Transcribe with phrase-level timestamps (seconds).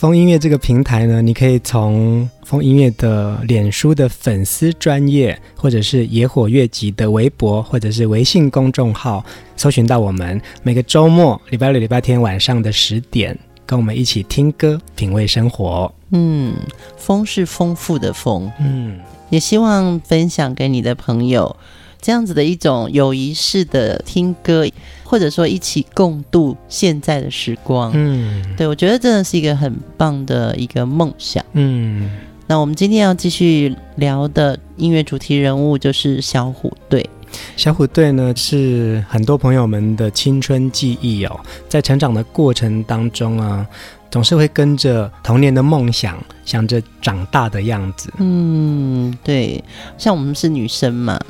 [0.00, 9.22] 疯音乐这个平台呢，你可以从风音乐的脸书的粉丝专业，或者是野火乐集的微博，或者是微信公众号，
[9.56, 10.40] 搜寻到我们。
[10.62, 15.94] 每个周末，礼拜六、礼拜天晚上的十点，跟我们一起听歌，品味生活。
[16.12, 16.54] 嗯，
[16.96, 18.50] 风是丰富的风。
[18.58, 21.54] 嗯，也希望分享给你的朋友。
[22.00, 24.66] 这样子的一种友谊式的听歌，
[25.04, 32.10] 或者说一起共度现在的时光，嗯，对，我觉得真的是一个很棒的一个梦想，嗯。
[32.46, 37.08] 那我们今天要继续聊的音乐主题人物就是小虎队。
[37.56, 43.64] 小虎队呢，是很多朋友们的青春记忆哦，在成长的过程当中啊，
[44.10, 48.12] 总是会跟着童年的梦想，想着长大的样子。
[48.18, 49.62] 嗯，对，
[49.96, 51.20] 像我们是女生嘛。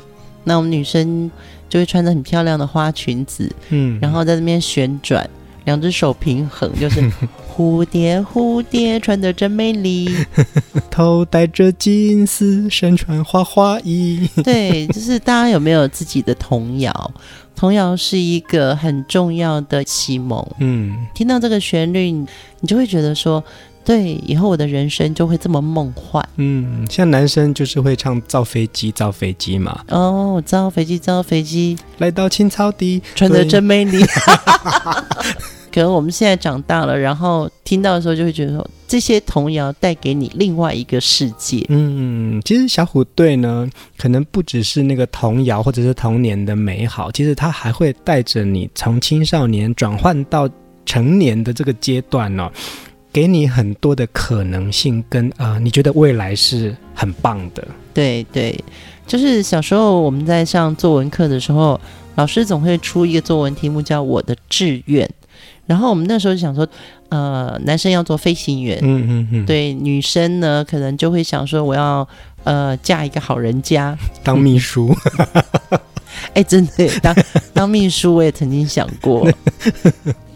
[0.43, 1.29] 那我们女生
[1.69, 5.29] 就会穿着很漂亮的花裙子，嗯，然后在那边旋转，
[5.65, 7.01] 两只手平衡，就是
[7.53, 10.09] 蝴蝶蝴蝶穿的真美丽，
[10.89, 14.27] 头戴着金丝，身穿花花衣。
[14.43, 17.11] 对，就是大家有没有自己的童谣？
[17.55, 20.45] 童谣是一个很重要的启蒙。
[20.59, 22.27] 嗯，听到这个旋律，你
[22.67, 23.43] 就会觉得说。
[23.83, 26.27] 对，以后我的人生就会这么梦幻。
[26.35, 29.83] 嗯，像男生就是会唱造飞机，造飞机嘛。
[29.89, 34.03] 哦，造飞机，造飞机，来到青草地，穿的真美丽。
[35.73, 41.65] 可能我们现在长大了，然后听到的时候就会觉得说，这些童谣带给你另外一个世界。
[41.69, 50.47] 嗯，其实小虎队呢，可能不只是那个童谣或者是童年的美好，其实它还会带着你从青少年转换到
[50.85, 52.51] 成年的这个阶段哦。
[53.13, 57.67] 给你很多的可能性跟，跟、呃、啊，你觉得未来是很棒的。
[57.93, 58.57] 对对，
[59.05, 61.79] 就是小时候我们在上作文课的时候，
[62.15, 65.09] 老师总会出一个作文题目叫“我的志愿”，
[65.67, 66.65] 然后我们那时候就想说，
[67.09, 72.07] 呃，男生要做飞行员，嗯嗯嗯，对，女生呢可能就会想说，我要
[72.45, 74.95] 呃嫁一个好人家，当秘书。
[76.33, 77.15] 哎，真的，当
[77.53, 79.27] 当秘书我也曾经想过，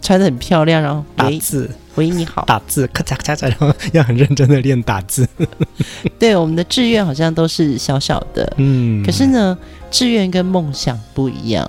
[0.02, 1.70] 穿得很漂亮，然后打字。
[1.96, 2.44] 喂，你好。
[2.46, 5.26] 打字，咔嚓咔嚓，然后要很认真的练打字。
[6.18, 9.02] 对，我们的志愿好像都是小小的，嗯。
[9.04, 9.56] 可是呢，
[9.90, 11.68] 志愿跟梦想不一样。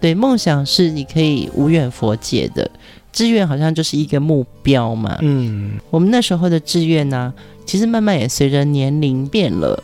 [0.00, 2.70] 对，梦想是你可以无远佛界的，
[3.12, 5.18] 志愿好像就是一个目标嘛。
[5.20, 5.78] 嗯。
[5.90, 7.32] 我们那时候的志愿呢，
[7.66, 9.82] 其实慢慢也随着年龄变了，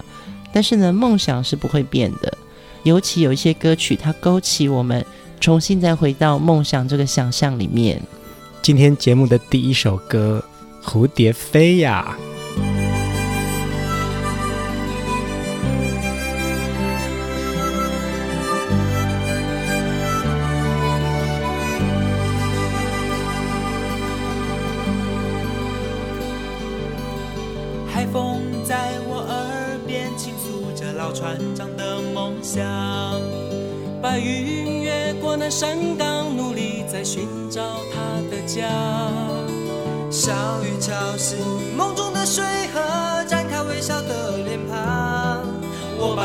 [0.52, 2.32] 但是呢，梦想是不会变的。
[2.84, 5.04] 尤其有一些歌曲，它勾起我们
[5.40, 8.00] 重新再回到梦想这个想象里面。
[8.64, 10.42] 今天节目的第一首歌
[10.88, 12.16] 《蝴蝶飞呀》。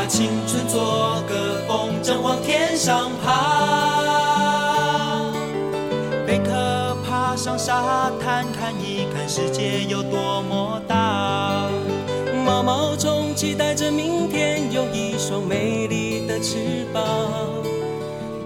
[0.00, 4.40] 把青春做个风筝往天上爬。
[6.26, 11.68] 贝壳爬上沙滩，看一看世界有多么大。
[12.46, 17.02] 毛毛虫期待着明天有一双美丽的翅膀。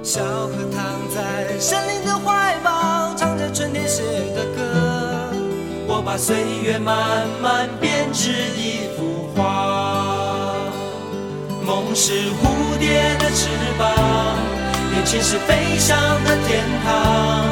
[0.03, 3.15] 小河躺在森林的怀抱。
[3.17, 4.03] 唱着春天写
[4.35, 5.33] 的歌，
[5.87, 6.35] 我把岁
[6.65, 8.89] 月慢慢编织一
[11.95, 12.13] 是
[12.43, 13.47] 蝴蝶的翅
[13.79, 13.89] 膀，
[14.91, 17.47] 年轻是飞翔的天堂。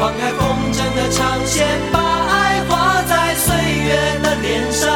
[0.00, 4.88] 放开风筝的长线，把爱画在岁月的脸上。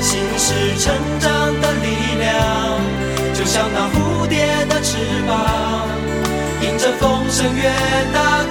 [0.00, 2.80] 心是成长的力量，
[3.34, 4.96] 就像那蝴蝶的翅
[5.26, 5.86] 膀。
[6.62, 7.70] 迎着风声越
[8.14, 8.42] 大，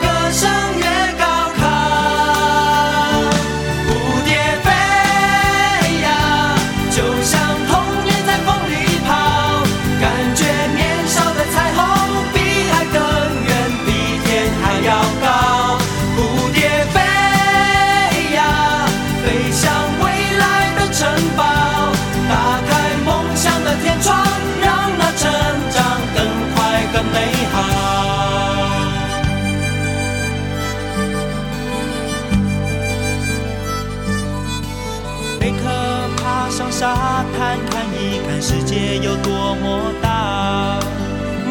[38.48, 40.80] 世界有多么大。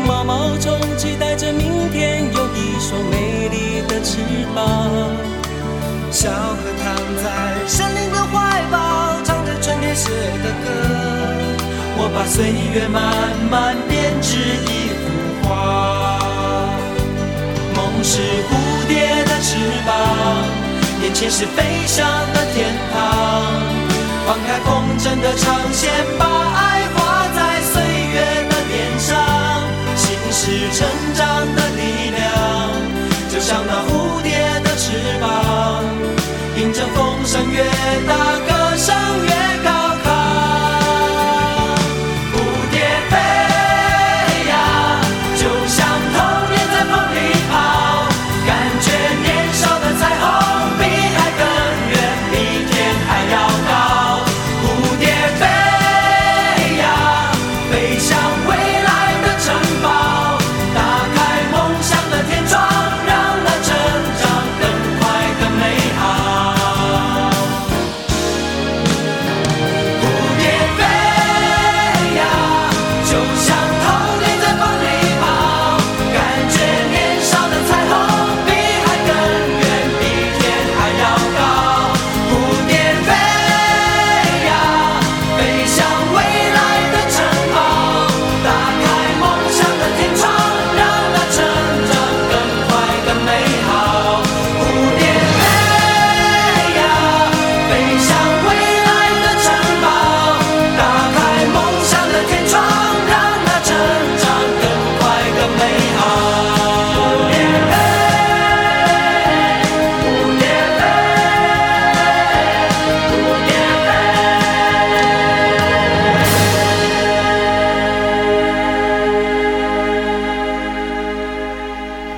[0.07, 4.17] 毛毛虫期待着明天有一双美丽的翅
[4.55, 4.65] 膀。
[6.11, 10.09] 小河躺在森林的怀抱，唱着春天写
[10.43, 10.67] 的歌。
[11.99, 13.05] 我把岁月慢
[13.51, 15.05] 慢编织一幅
[15.43, 16.19] 画。
[17.75, 18.57] 梦是蝴
[18.89, 19.93] 蝶的翅膀。
[21.03, 22.97] 眼前是飞翔的天堂，
[24.27, 27.81] 放开风筝的长线，把爱画在岁
[28.13, 28.17] 月
[28.51, 29.15] 的脸上。
[29.95, 31.25] 心是成长
[31.55, 32.27] 的力量，
[33.33, 34.91] 就像那蝴蝶的翅
[35.21, 35.85] 膀，
[36.57, 37.65] 迎着风声越
[38.09, 38.15] 大，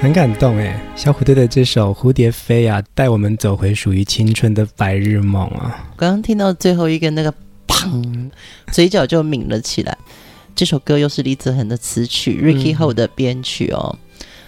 [0.08, 5.86] 很感动哎，小虎队的这首《蝴蝶飞》啊，带我们走回属于青春的白日梦啊！
[5.98, 7.30] 刚刚听到最后一个那个
[7.66, 8.30] 砰，
[8.72, 9.98] 嘴角就抿了起来。
[10.56, 13.98] 这首歌又是李子恒的词曲，Ricky Ho 的编曲哦。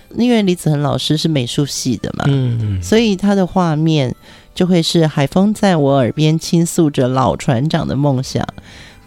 [0.09, 4.17] 嗯、因为李子恒老师是美术系的嘛，嗯，所以他的画面
[4.55, 8.49] 就会是海风在我耳边倾诉着老船长的梦想，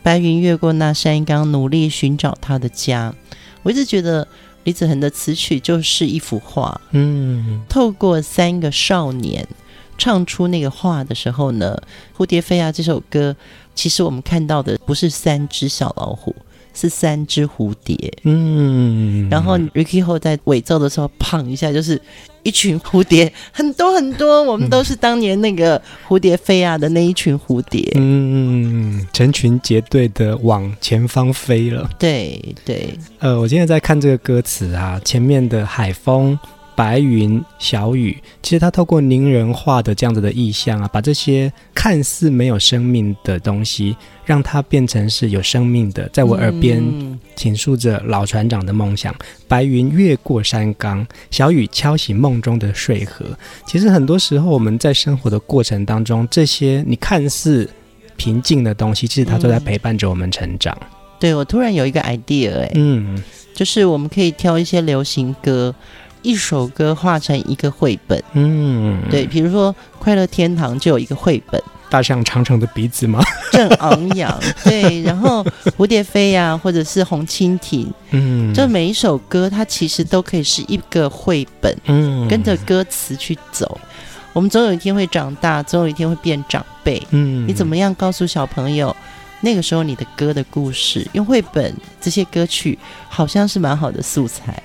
[0.03, 3.11] 白云越过那山岗，努力寻找他的家。
[3.63, 4.27] 我一直觉得。
[4.63, 9.48] 李子恒的词曲就是一幅画，嗯，透过三个少年
[9.98, 11.81] 唱出那个画的时候呢，
[12.18, 13.36] 《蝴蝶飞》啊这首歌，
[13.75, 16.36] 其实我们看到的不是三只小老虎，
[16.74, 22.01] 是三只蝴蝶，嗯，然后 Ricky Ho 在尾奏的时候，砰一下就是。
[22.43, 31.89] 一群蝴蝶，很多很多，我们都是当年那个蝴蝶飞啊的那一群蝴蝶，嗯，成群结队的往前方飞了。
[31.97, 36.38] 对对，呃，我今天在看这个歌词啊，前面的海风。
[36.75, 46.84] 白云、小雨，其实它透过拟人化的这样子的意象啊，把这些看似没有生命的东西，让它变成是有生命的，在我耳边
[47.36, 49.13] 倾诉着老船长的梦想。
[49.48, 53.25] 白云越过山岗，小雨敲醒梦中的睡河。
[53.68, 57.70] 其实很多时候我们在生活的过程当中，这些你看似
[58.18, 60.75] 平静的东西，其实它都在陪伴着我们成长。
[60.82, 60.88] 嗯、
[61.20, 63.22] 对，我突然有一个 idea，哎，嗯，
[63.53, 65.74] 就是我们可以挑一些流行歌。
[66.24, 73.22] 一首歌画成一个绘本，嗯，对，比如说《快乐天堂》就有一个绘本，大象长长的鼻子吗？
[73.51, 75.46] 正昂扬，对，然后
[75.77, 83.80] 蝴蝶飞呀、啊，或者是红蜻蜓，嗯，这每一首歌它其实都可以是一个绘本，嗯，跟着歌词去走。
[84.32, 88.96] 我们总有一天会长大，总有一天会变长辈，嗯，你怎么样告诉小朋友？
[89.43, 94.63] 那个时候，你的歌的故事用绘本这些歌曲，好像是蛮好的素材。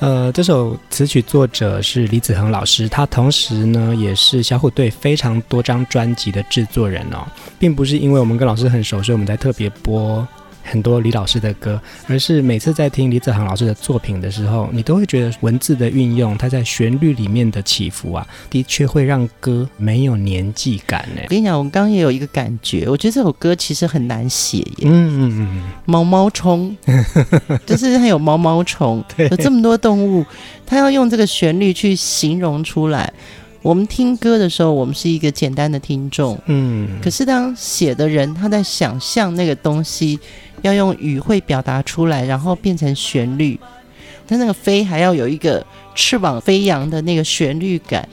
[0.00, 7.26] 呃，这首词曲作者是李子恒老师，他同时呢也是小虎队非常多张专辑的制作人哦，
[7.58, 10.26] 并不是因为我们跟老师很熟，所以我们在特别播
[10.70, 21.22] 很多李老师的歌，而是每次在听李子航老师的作品的时候，你都会觉得文字的运用，它在旋律里面的起伏啊，的确会让歌没有年纪感呢。
[21.24, 24.84] 我跟你讲，我刚刚也有一个感觉，我觉得这首歌其实很难写耶。
[24.84, 26.76] 嗯嗯嗯，毛毛虫，
[27.66, 30.24] 就是它有毛毛虫，有这么多动物，
[30.66, 33.12] 它要用这个旋律去形容出来。
[33.62, 36.88] 我们听歌的时候，我们是一个简单的听众，嗯。
[37.02, 40.18] 可是当写的人他在想象那个东西，
[40.62, 43.58] 要用语汇表达出来，然后变成旋律，
[44.26, 48.08] 他那个飞还要有一个翅膀飞扬的那个旋律感，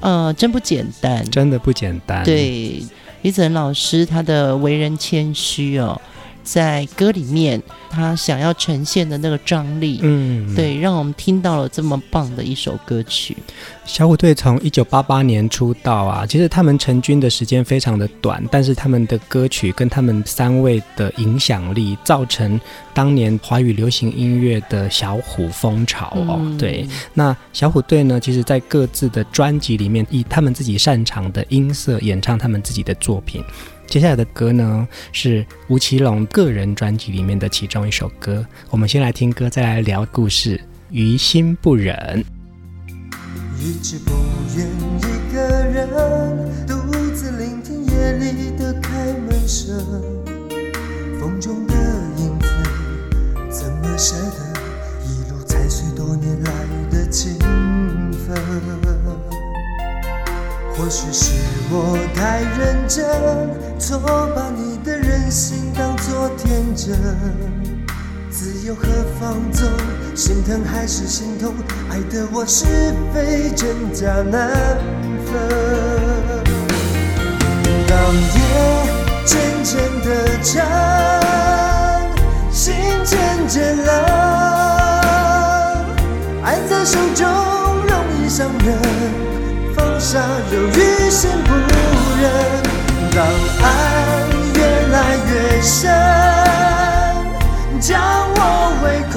[0.00, 2.24] 呃，真不简单，真的不简单。
[2.24, 2.82] 对，
[3.22, 6.00] 李子恒老师他的为人谦虚哦。
[6.50, 13.36] 在歌里面，他想要呈现的那个张力，嗯，对，让我们听到了这么棒的一首歌曲。
[13.84, 22.58] 小虎队从一九八八年出道啊，其实他们成军的时间非常的短，但是他们的歌曲跟他们三位的影响力，造成
[22.94, 26.38] 当年华语流行音乐的小虎风潮哦。
[26.40, 33.44] 嗯、对，那小虎队呢，其实在各自的专辑里面，以他们自己擅长的音色演唱他们自己的作品。
[33.88, 38.46] 接下来的歌呢，是吴奇隆个人专辑里面的其中一首歌。
[38.68, 40.60] 我们先来听歌，再来聊故事。
[40.90, 42.22] 于心不忍，
[43.58, 44.12] 一直不
[44.56, 45.88] 愿一个人
[46.66, 46.74] 独
[47.14, 49.78] 自聆听夜里的开门声，
[51.18, 51.74] 风中的
[52.18, 52.46] 影子，
[53.50, 54.60] 怎么舍得
[55.06, 56.52] 一路踩碎多年来
[56.90, 57.38] 的情
[58.26, 58.77] 分？
[60.78, 61.32] 或许是
[61.70, 63.04] 我太认真，
[63.80, 63.98] 错
[64.32, 66.96] 把你的任性当作天真。
[68.30, 68.86] 自由和
[69.18, 69.68] 放纵，
[70.14, 71.52] 心疼还是心痛，
[71.90, 72.64] 爱的我是
[73.12, 74.78] 非真假难
[75.26, 75.34] 分。
[77.88, 78.38] 当夜
[79.24, 80.64] 渐渐的长，
[82.52, 82.72] 心
[83.04, 83.18] 渐
[83.48, 83.88] 渐冷，
[86.44, 87.92] 爱在手中容
[88.22, 89.37] 易伤人。
[89.98, 92.30] 下犹豫，心不忍。
[93.14, 93.26] 当
[93.62, 93.66] 爱
[94.54, 94.60] 越
[94.92, 95.90] 来越深，
[97.80, 98.00] 将
[98.36, 98.40] 我
[98.84, 99.16] 围困。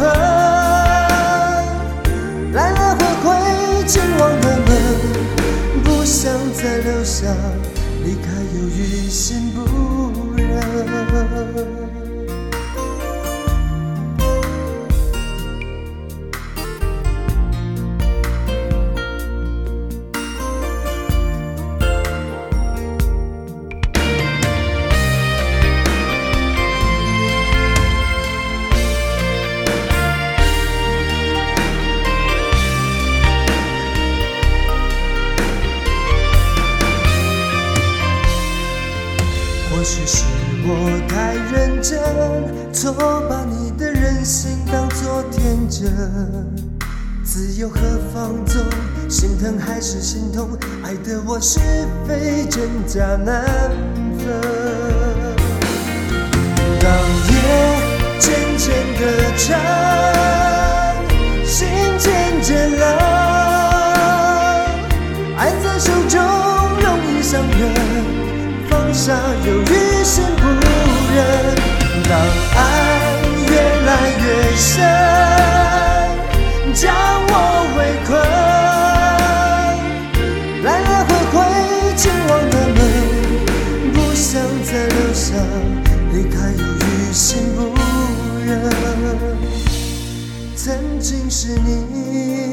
[2.54, 3.26] 来来回回，
[3.86, 4.70] 紧望的门，
[5.84, 7.28] 不想再留下，
[8.04, 9.62] 离开犹豫，心不
[10.36, 11.71] 忍。
[40.64, 41.98] 我太认真
[42.72, 42.94] 错
[43.28, 45.92] 把你的任性当作天真，
[47.24, 47.80] 自由和
[48.14, 48.64] 放纵，
[49.10, 50.50] 心疼还是心痛，
[50.84, 51.60] 爱的我是
[52.08, 53.44] 非真假难
[54.20, 54.28] 分。
[56.80, 56.92] 当
[57.28, 57.34] 夜
[58.20, 59.02] 渐渐的
[59.38, 59.58] 长，
[61.44, 62.82] 心渐渐冷，
[65.38, 66.22] 爱在手中
[66.82, 67.60] 容易伤人，
[69.02, 69.18] 放下
[69.48, 71.18] 犹豫，心不忍。
[72.08, 72.14] 当
[72.56, 72.60] 爱
[73.50, 73.90] 越来
[74.22, 74.24] 越
[74.56, 74.78] 深，
[76.76, 76.94] 将
[77.28, 77.34] 我
[77.78, 78.10] 围困，
[80.64, 81.36] 来来回回，
[81.96, 82.80] 紧望的门，
[83.92, 85.34] 不想再留下，
[86.14, 87.60] 离开又于，心不
[88.46, 88.50] 忍。
[90.56, 92.52] 曾经是你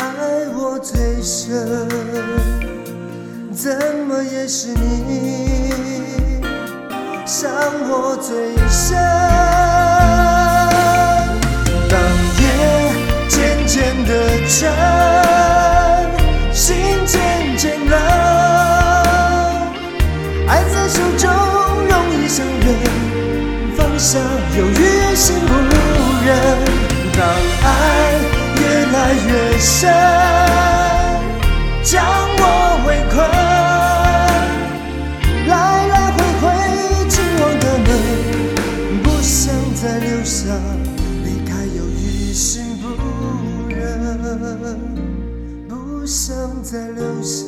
[0.00, 0.04] 爱
[0.56, 1.88] 我最深，
[3.60, 3.74] 怎
[4.06, 5.72] 么也是你。
[7.26, 7.50] 伤
[7.90, 8.96] 我最深。
[11.90, 11.98] 当
[12.38, 12.42] 夜
[13.28, 14.12] 渐渐的
[14.46, 14.70] 长，
[16.52, 17.18] 心渐
[17.56, 17.98] 渐冷，
[20.46, 21.28] 爱在手中
[21.88, 22.68] 容易伤人，
[23.76, 24.20] 放下
[24.56, 25.52] 犹豫，心不
[26.24, 26.28] 忍。
[27.12, 27.26] 当
[27.64, 27.66] 爱
[28.54, 28.62] 越
[28.92, 28.96] 来
[29.26, 29.90] 越深，
[46.70, 47.46] 再留下，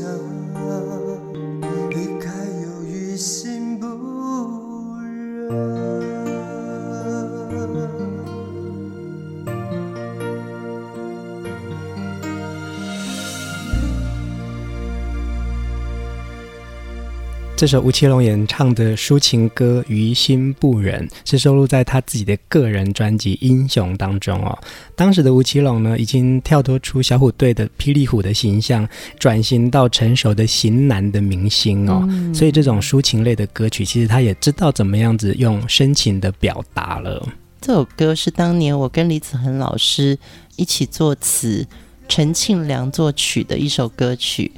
[17.60, 24.58] 这首吴奇隆演唱的抒情歌《于心不忍》是收录在他自己的个人专辑《英雄》当中哦。
[24.96, 28.88] 当时的吴奇隆呢，已经跳脱出小虎队的霹雳虎的形象，
[29.18, 32.02] 转型到成熟的型男的明星哦。
[32.08, 37.28] 嗯、所以这种抒情类的歌曲，其实他也知道怎么样子用深情的表达了。
[37.60, 40.18] 这首歌是当年我跟李子恒老师
[40.56, 41.66] 一起作词，
[42.08, 44.50] 陈庆良作曲的一首歌曲。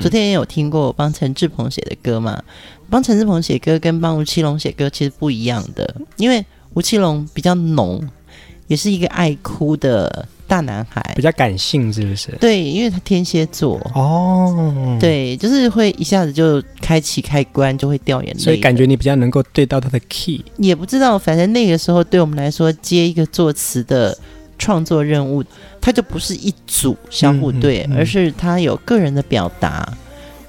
[0.00, 2.42] 昨天也有听过我帮陈志鹏写的歌嘛？
[2.90, 8.02] 帮陈志鹏写歌跟帮吴奇隆写歌其实不一样的，因为吴奇隆比较浓，
[8.66, 12.30] 也是一个爱哭的大男孩，比较感性，是不是？
[12.40, 20.42] 对，因为他天蝎座哦，对，就是会一下子就开启开关，就会掉眼泪，所以感觉你比较能够对到他的 key。
[20.56, 24.16] 也不知道，反正那个时候对我们来说，接一个作词的
[24.58, 25.42] 创作任务。
[25.80, 29.90] 它就不是一组相互对，嗯嗯嗯、而是他有个人的表达。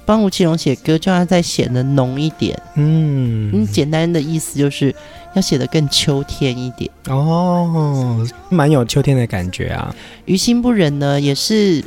[0.04, 2.60] 帮吴奇隆写歌，就要再写的浓一点。
[2.74, 4.94] 嗯，嗯，简单的意思就是
[5.34, 6.90] 要写的更秋天一点。
[7.08, 9.94] 哦，蛮有秋天的感觉啊。
[10.24, 11.82] 于心不忍呢，也是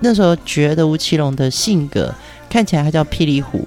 [0.00, 2.12] 那时候觉得吴奇隆的性格
[2.50, 3.66] 看起来他叫霹雳虎，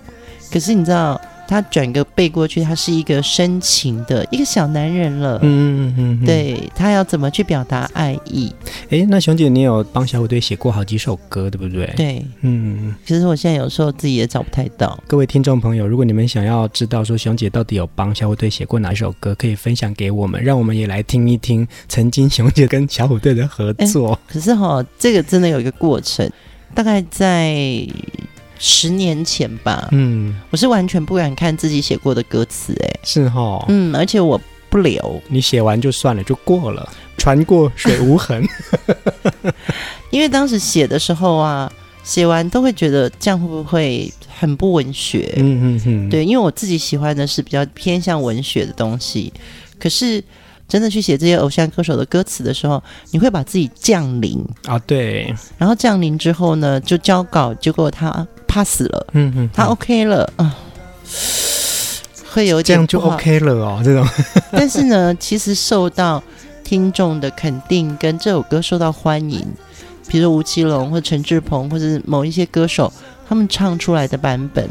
[0.52, 1.20] 可是你知道。
[1.50, 5.40] 他转个背过去，他是一个深情的一个小男人了。
[5.42, 8.54] 嗯嗯嗯，对，他要怎么去表达爱意？
[8.92, 11.92] 哎，那熊姐，你有帮小虎队写过好几首歌，对不对？
[11.98, 12.94] 对，嗯。
[13.04, 15.02] 其实我现在有时候自己也找不太到。
[15.08, 24.20] 各位听众朋友，如果你们想要知道说熊姐到底有帮小虎队写过哪首歌，可以分享给我们，让我们也来听一听曾经熊姐跟小虎队的合作。
[24.28, 26.30] 可是哈、哦，这个真的有一个过程，
[26.76, 27.88] 大概在。
[28.62, 34.40] 十年前吧，嗯，我是完全不敢看自己写过的歌词，哎，是哈、哦，嗯，而且我
[34.70, 36.88] 不留，你写完就算了，就过了，
[37.18, 38.46] 船过水无痕。
[40.12, 41.72] 因为当时写的时候啊，
[42.04, 45.34] 写完都会觉得这样会不会很不文学？
[45.38, 49.32] 嗯嗯嗯，对，因为我自己喜欢的是比较偏向文学的东西，
[49.80, 50.22] 可是
[50.68, 54.44] 真的去写这些偶像歌手的歌词的时候，你会把自己降临。
[54.66, 58.28] 啊，对，然后降临之后呢，就交稿，结果他。
[58.50, 60.58] 怕死了，嗯嗯，他 OK 了啊，
[62.32, 64.04] 会有点这样就 OK 了哦，这种。
[64.52, 66.22] 但是呢，其实受到
[66.64, 69.46] 听众的肯定，跟这首歌受到欢迎，
[70.08, 72.92] 比如说吴奇隆或陈志鹏，或者是某一些歌手，
[73.28, 74.68] 他们唱出来的版本，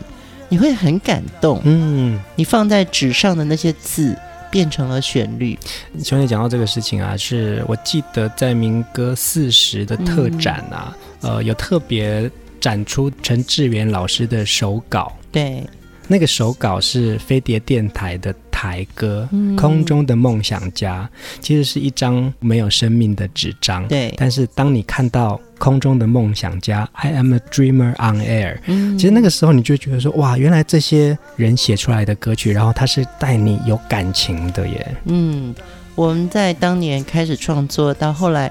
[0.49, 1.61] 你会很感动。
[1.63, 4.17] 嗯，你放在纸上的那些字
[4.51, 5.57] 变成了旋律。
[6.03, 12.29] 兄弟讲到这个事情啊，是我记得在民歌四十的特展啊，嗯、呃，有特别。
[12.61, 15.63] 展出陈志远老师的手稿，对，
[16.07, 21.09] 那个手稿是飞碟电台的台歌《嗯、空中的梦想家》，
[21.41, 24.13] 其实是一张没有生命的纸张，对。
[24.17, 34.97] 但是当你看到《空中的梦想家》，I am a dreamer on air，嗯，其实那个时候你就觉得说，哇，原来这些人写出来的歌曲，然后他是带你有感情的耶。
[35.05, 35.55] 嗯，
[35.95, 38.51] 我们在当年开始创作，到后来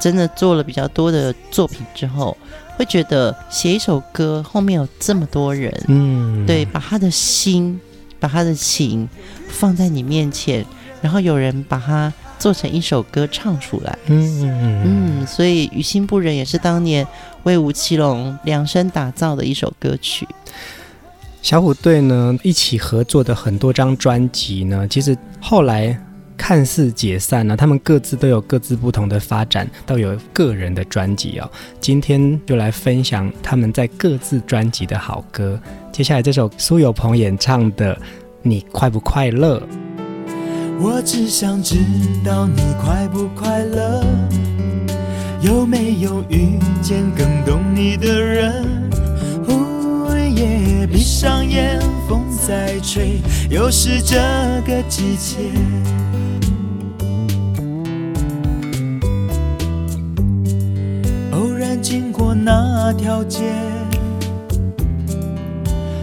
[0.00, 2.36] 真的做了比较多的作品之后。
[2.76, 7.80] 会觉得写一首歌后面有这么多人，嗯，对，把他的心、
[8.18, 9.08] 把他的情
[9.48, 10.64] 放在你面前，
[11.00, 14.82] 然后有人把它做成一首歌唱出来，嗯嗯
[15.20, 17.06] 嗯，所以《于心不忍》也是当年
[17.44, 20.26] 为吴奇隆量身打造的一首歌曲。
[21.42, 25.98] 小虎队呢，一起合作的很多张专辑呢，其实后来。
[26.42, 31.48] 看似解散了，他们各自都有各自不同的发展，都有个人的专辑哦。
[31.80, 35.58] 今天就来分享他们在各自专辑的好歌。
[35.92, 37.94] 接下来这首苏有朋演唱的
[38.42, 39.60] 《你快不快乐》。
[40.80, 41.76] 我只想知
[42.24, 44.04] 道你快不快乐，
[45.42, 48.90] 有没有遇见更懂你的人？
[49.46, 54.16] 哦耶，闭上眼，风在吹，又是这
[54.66, 55.36] 个季节。
[62.22, 63.40] 过那条街，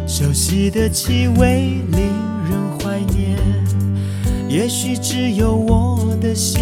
[0.06, 2.12] 熟悉的气味令
[2.44, 3.40] 人怀念。
[4.50, 6.62] 也许只有我的心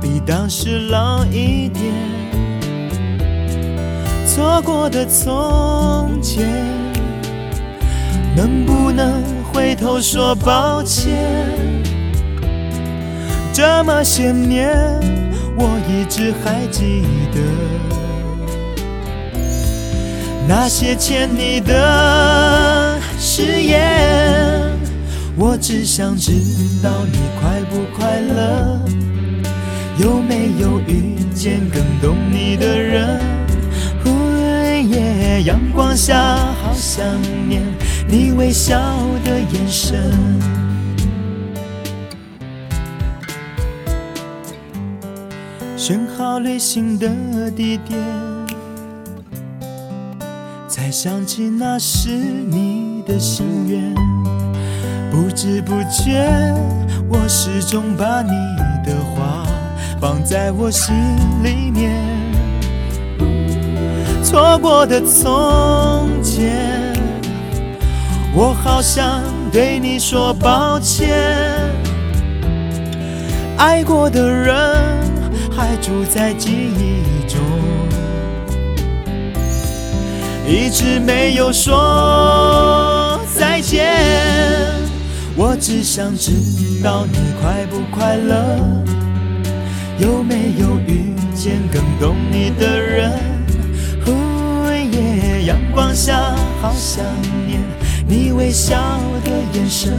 [0.00, 1.82] 比当时老一点。
[4.24, 6.46] 错过的从前，
[8.36, 9.20] 能不能
[9.52, 11.12] 回头说抱歉？
[13.52, 15.17] 这么些年。
[15.60, 17.02] 我一直还记
[17.34, 17.40] 得
[20.46, 23.80] 那些欠你的誓言，
[25.36, 26.32] 我只想知
[26.80, 28.80] 道你快不快乐，
[29.98, 33.20] 有没有遇见更懂你的人？
[34.04, 34.08] 哦
[34.90, 37.04] 耶，阳光下，好想
[37.48, 37.62] 念
[38.08, 38.78] 你微笑
[39.24, 40.57] 的眼神。
[45.88, 47.08] 选好旅行的
[47.50, 47.98] 地点，
[50.68, 53.94] 才想起那是你的心愿。
[55.10, 56.30] 不知不觉，
[57.08, 58.32] 我始终把你
[58.84, 59.46] 的话
[59.98, 60.94] 放在我心
[61.42, 62.04] 里面。
[64.22, 66.92] 错过的从前，
[68.34, 71.16] 我好想对你说抱歉。
[73.56, 74.54] 爱过的人
[75.58, 77.40] 还住在记忆中，
[80.46, 83.84] 一直没有说再见。
[85.34, 86.30] 我只想知
[86.80, 88.60] 道你快不快乐，
[89.98, 93.10] 有没有遇见更懂你的人。
[95.44, 97.04] 阳光下，好想
[97.46, 97.60] 念
[98.06, 98.76] 你微笑
[99.24, 99.92] 的眼神。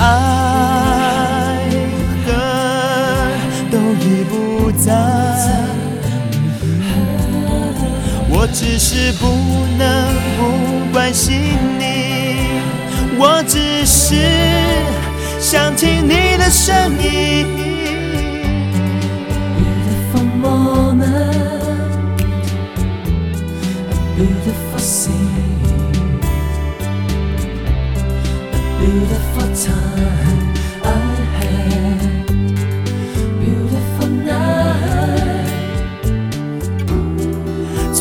[0.00, 0.41] 啊
[4.76, 4.92] 在，
[8.28, 9.26] 我只是不
[9.78, 12.46] 能不关心你，
[13.18, 14.16] 我只是
[15.40, 17.62] 想听你的声音。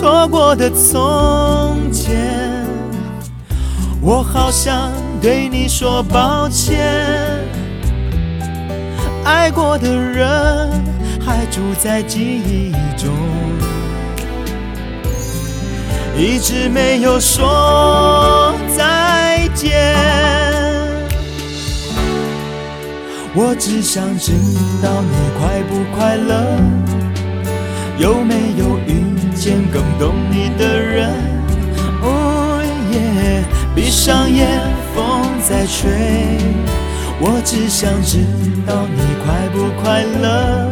[0.01, 2.65] 错过的从前，
[4.01, 6.79] 我好想对你说抱歉。
[9.23, 10.71] 爱过的人
[11.23, 13.11] 还住在记忆中，
[16.17, 19.95] 一直没有说再见。
[23.35, 24.31] 我只想知
[24.81, 26.57] 道你快不快乐，
[28.01, 31.07] 有没有遇见更懂你的人？
[32.01, 32.59] 哦
[32.91, 33.43] 耶，
[33.75, 34.59] 闭上眼，
[34.95, 35.91] 风在吹。
[37.19, 38.17] 我只想知
[38.65, 40.71] 道你快不快乐，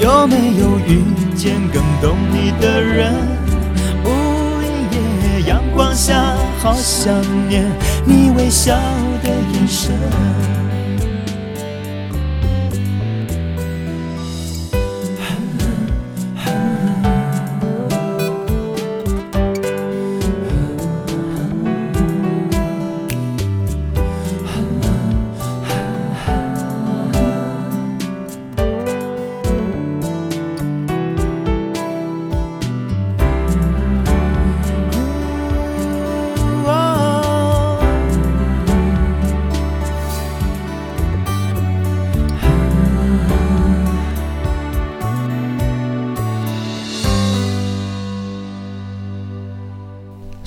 [0.00, 3.12] 有没有遇见更懂你的人？
[4.02, 4.08] 哦
[4.92, 7.12] 耶，阳光下，好想
[7.46, 7.62] 念
[8.06, 8.74] 你微笑
[9.22, 9.92] 的眼神。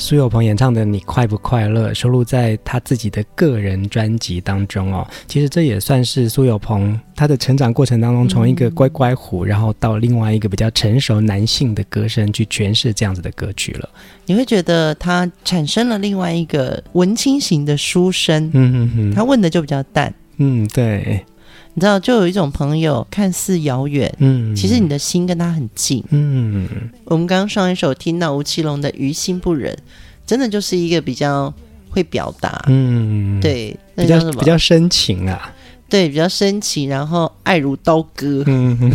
[0.09, 5.07] 苏有朋演唱的《你快不快乐》收录在他自己的个人专辑当中哦。
[5.27, 13.87] 其实这也算是苏有朋他的成长过程当中，从一个乖乖虎，然后到另外一个比较成熟男性的歌声去诠释这样子的歌曲了。
[14.25, 21.23] 你会觉得他产生了另外一个文青型的书生，嗯嗯嗯，他问的就比较淡，嗯，对。
[21.79, 26.67] 你知道，就有一种朋友看似遥远，嗯，其实你的心跟他很近，嗯。
[27.05, 29.73] 我们刚刚上一首听到吴奇隆的《于心不忍》，
[30.27, 31.53] 真的就是一个比较
[31.89, 34.31] 会表达，嗯，对，那叫什么？
[34.33, 35.53] 比较比较深情啊，
[35.87, 38.91] 对，比较深情，然后爱如刀割，嗯。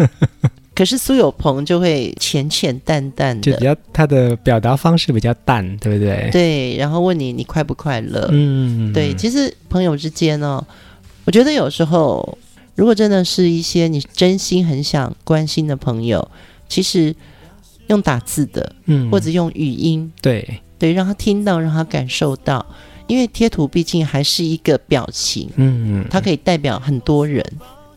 [0.76, 6.28] 可是苏有朋就会浅浅淡淡的，就比较他的表达方式比较淡，对不对？
[6.30, 8.28] 对，然后问你你快不快乐？
[8.32, 10.66] 嗯，对，其实朋友之间呢、哦。
[11.28, 12.38] 我觉得有时候，
[12.74, 16.26] 如果真的是一些你真心很想关心的朋友，
[16.70, 17.14] 其实
[17.88, 22.64] 用打字的，嗯，或者用语音，对对，让他听到，让他感受到，
[23.08, 27.44] 因为贴图毕竟还是一个表情，嗯，它可以代表很多人。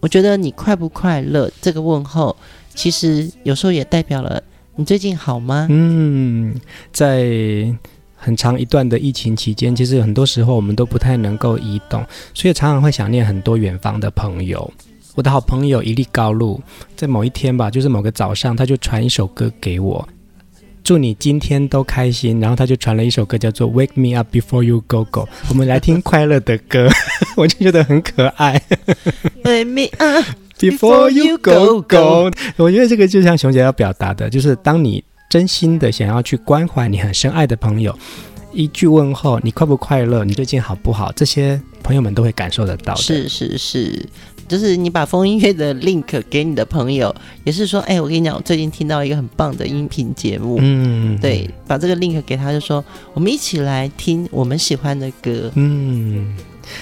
[0.02, 2.36] 我觉得你快不快乐这个问候，
[2.76, 4.44] 其实有时候也代表了
[4.76, 5.68] 你最近好吗？
[5.70, 6.54] 嗯，
[6.92, 7.74] 在。
[8.24, 12.06] 很长一段的疫情期间，其实很多时候我们都不太能够移动，
[12.36, 14.72] 所以常常会想念很多远方的朋友。
[15.16, 16.62] 我的好朋友一粒高露，
[16.96, 20.08] 在某一天吧，就是某个早上，他就传一首歌给我，
[20.84, 22.40] 祝你今天都开心。
[22.40, 26.88] 然后他就传了一首歌，叫做《Wake Me Up Before You Go Go》，我们来听快乐的歌，
[27.36, 28.62] 我就觉得很可爱。
[29.44, 30.26] Wake me up。
[30.60, 37.98] Before you go go，我觉得这个就像熊姐要表达的，就是当你真心的想要去关怀你很深爱的朋友，
[38.52, 40.26] 一句问候，你快不快乐？
[40.26, 41.10] 你最近好不好？
[41.14, 43.02] 这些朋友们都会感受得到的。
[43.02, 44.06] 是是是，
[44.46, 47.16] 就是你把风音乐的 link 给你的朋友，
[47.46, 55.50] 也是说，哎，我跟你讲，我最近听到一个很棒的音频节目，嗯，对，把这个 link 给他，就说我们一起来听我们喜欢的歌。
[55.56, 56.36] 嗯，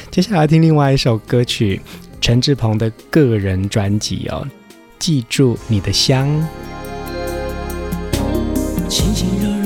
[0.09, 1.79] 接下来听另外一首歌曲。
[2.19, 4.43] 陈志鹏的个人专辑哦，
[4.97, 6.27] 记住你的香。
[8.89, 9.58] 轻轻柔柔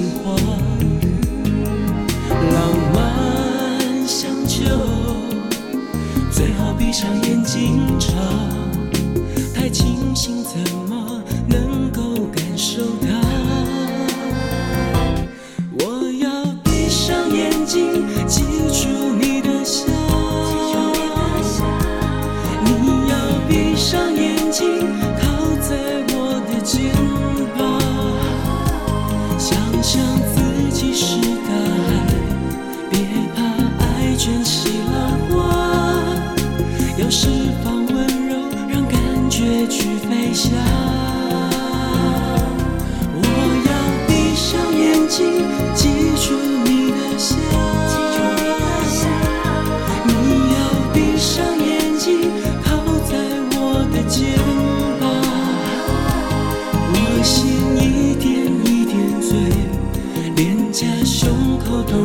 [0.00, 0.49] 情话，
[61.60, 61.99] 口头。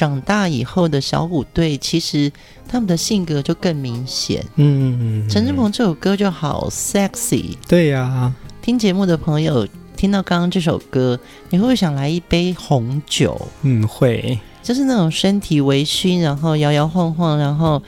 [0.00, 2.32] 长大以后的小虎队，其实
[2.66, 4.42] 他们的性格就更明显。
[4.56, 7.54] 嗯，陈志鹏这首歌就好 sexy。
[7.68, 13.38] 对呀、啊，听节目的朋友听到刚刚这首歌，你会不会想来一杯红酒？
[13.60, 14.38] 嗯，会。
[14.62, 17.82] 就是那种身体微醺，然后摇摇晃晃，然后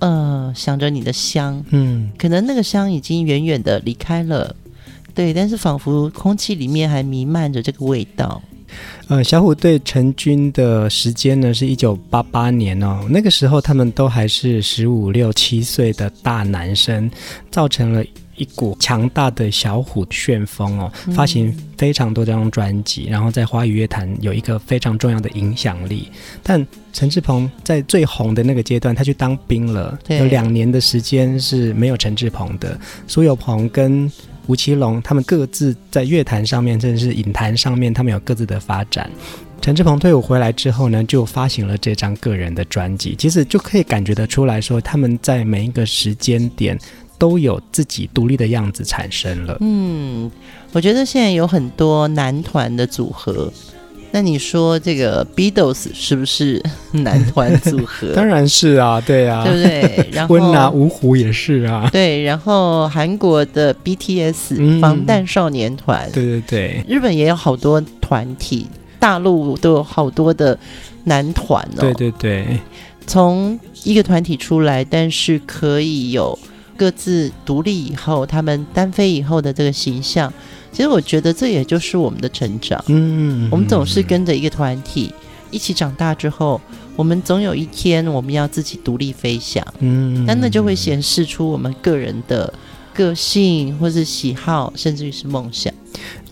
[0.00, 4.54] 呃想着你的香，嗯，可能那个香已经远远的离开了，
[5.14, 8.42] 对，但是仿佛空气里面还弥漫着这个味道。
[9.08, 17.10] 呃，小虎队成军的时间呢是一九八八年哦，那个时候他们都还是十五六七岁的大男生，
[17.50, 18.04] 造成了。
[18.36, 26.08] 一股强大的小虎旋风哦，发行非常多张专辑，嗯、然后在华语乐坛有一个非常重要的影响力。
[26.42, 32.76] 但陈志朋在最红的那个阶段，他去当兵了，有两年的时间是没有陈志朋的。
[33.06, 34.10] 苏有朋跟
[34.46, 39.10] 吴奇隆他们各自在乐坛上面，甚至是影坛上面，他们有各自的发展。
[39.60, 46.78] 陈志鹏退伍回来之后呢，就发行了这张个人的专辑，其实就可以感觉得出来说，他们在每一个时间点。
[47.16, 49.56] 都有自己独立的样子产生了。
[49.60, 50.28] 嗯，
[50.72, 53.50] 我觉得现在有很多男团的组合，
[54.14, 56.62] 那你说这个 Beatles 是不是
[57.02, 58.06] 男团组合？
[58.14, 60.08] 当然是啊，对啊，对不对？
[60.14, 62.22] 然后温拿五虎也是啊，对。
[62.22, 68.68] 然后韩国的 BTS、嗯、防弹少年团，对对对，日本也有好多团体，
[69.00, 70.56] 大陆都有好多的
[71.02, 71.80] 男团哦。
[71.80, 72.60] 对对对，
[73.08, 76.38] 从一个团体出来，但是可以有。
[76.76, 80.32] 各自独立以后，他们单飞以后的这个形象，
[80.74, 82.82] 其实我觉得这也就是我们的成长。
[82.88, 85.14] 嗯，我们总是跟着一个团体
[85.52, 86.60] 一起长大之后，
[86.96, 89.64] 我们总有一天我们要自己独立飞翔。
[89.78, 92.52] 嗯，但那就会显示出我们个人的
[92.92, 95.72] 个性，或是喜好，甚至于是梦想。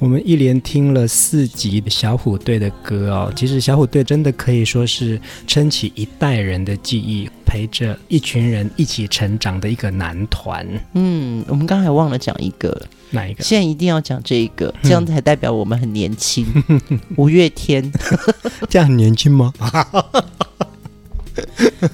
[0.03, 10.67] 我们一连听了四集小虎队的歌哦，其实小虎队真的可以说是撑起一代人的记忆，陪着一群人一起成长的一个男团。
[10.95, 13.45] 嗯，我们刚才忘了讲一个，哪一个？
[13.45, 16.45] 现在一定要讲这一个，这样才代表我们很年轻。
[16.67, 16.81] 嗯、
[17.15, 17.93] 五月天，
[18.69, 19.53] 这样很年轻吗？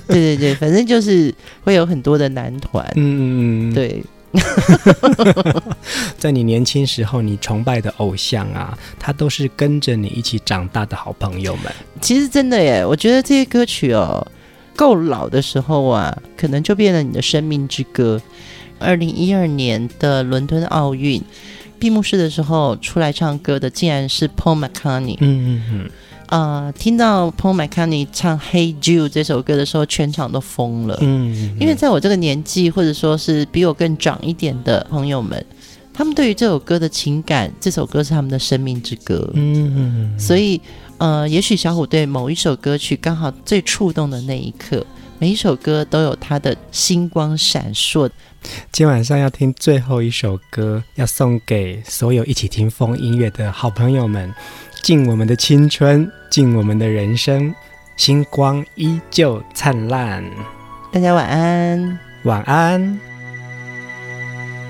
[0.08, 2.90] 对对对，反正就是会有很多的男团。
[2.96, 4.02] 嗯，对。
[6.18, 11.72] 在你年轻时候，你崇拜的偶像啊，他都是跟着你一起长大的好朋友们。
[12.00, 14.26] 其实真的耶，我觉得这些歌曲哦，
[14.76, 18.20] 够老的时候啊，可能就变了你的生命之歌。
[18.78, 21.20] 二零一二年的伦敦奥运
[21.78, 25.16] 闭幕式的时候，出来唱歌的竟然是 Paul McCartney。
[25.20, 25.90] 嗯嗯嗯。
[26.28, 30.98] 呃，听到 Paul McCartney 唱《Hey Jude》这首歌的时候，全场都疯了。
[31.00, 35.42] 嗯，嗯，因为在我这个年纪，或者说是比我更长一点的朋友们，
[35.94, 39.30] 他们对于这首歌的情感，这首歌是他们的生命之歌。
[39.32, 40.60] 嗯，嗯，嗯，所以，
[40.98, 44.84] 呃，也许小虎队某一首歌曲刚好最触动的那一刻，
[45.18, 48.10] 每一首歌都有它的星光闪烁。
[48.70, 54.32] 今晚上要听最后一首歌，要送给所有一起听风音乐的好朋友们。
[54.82, 57.54] 敬我们的青春，敬我们的人生，
[57.96, 60.24] 星光依旧灿烂。
[60.92, 62.98] 大家晚安，晚安。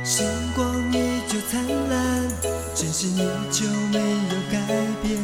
[0.02, 2.28] 星光依旧灿烂，
[2.74, 4.58] 真心依旧没有改
[5.02, 5.18] 变。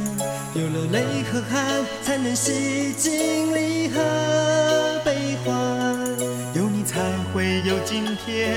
[0.54, 1.64] 有了泪和汗，
[2.02, 4.00] 才能洗净离合
[5.04, 5.54] 悲欢。
[6.54, 7.00] 有你才
[7.32, 8.54] 会有今天，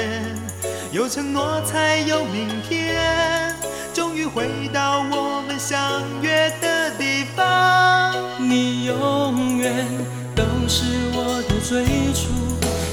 [0.92, 3.56] 有承诺才有明天。
[3.98, 8.14] 终于回到我们相约的地方。
[8.40, 9.88] 你永远
[10.36, 10.84] 都是
[11.14, 11.84] 我的最
[12.14, 12.30] 初，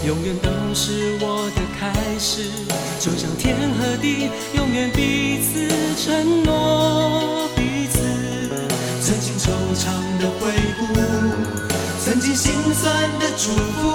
[0.09, 2.49] 永远都是我的开始。
[2.99, 8.01] 就像天和地，永远彼此承诺彼此。
[9.03, 10.87] 曾经惆怅的回顾，
[12.03, 13.93] 曾经心酸的祝福，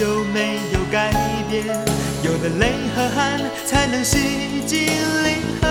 [0.00, 1.10] 有没有改
[1.50, 1.66] 变，
[2.22, 4.86] 有的泪和汗，才能洗净
[5.24, 5.66] 离合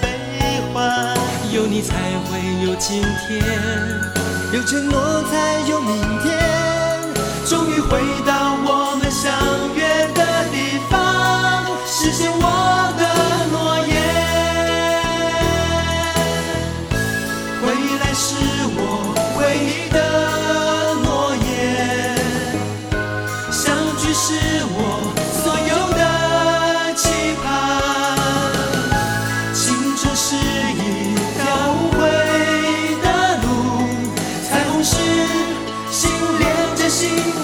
[0.00, 0.06] 悲
[0.72, 1.12] 欢。
[1.52, 1.96] 有你才
[2.26, 3.42] 会有今天，
[4.52, 6.38] 有承诺才有明天。
[7.44, 8.45] 终于回到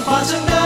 [0.05, 0.61] 发生的。